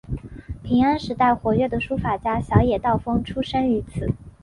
[0.63, 4.11] 平安时代活跃的书法家小野道风出身于此。